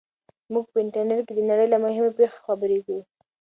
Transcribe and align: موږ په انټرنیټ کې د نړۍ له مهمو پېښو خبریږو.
موږ 0.53 0.65
په 0.71 0.77
انټرنیټ 0.83 1.21
کې 1.27 1.33
د 1.35 1.41
نړۍ 1.51 1.67
له 1.73 1.77
مهمو 1.85 2.15
پېښو 2.17 2.39
خبریږو. 2.47 2.97